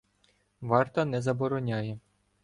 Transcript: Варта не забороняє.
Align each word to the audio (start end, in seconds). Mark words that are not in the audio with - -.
Варта 0.61 1.05
не 1.05 1.21
забороняє. 1.21 1.99